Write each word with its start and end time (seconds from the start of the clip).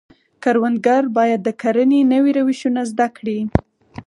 کروندګر 0.43 1.03
باید 1.17 1.39
د 1.43 1.49
کرنې 1.61 2.01
نوي 2.13 2.31
روشونه 2.39 2.81
زده 2.91 3.07
کړي. 3.17 3.39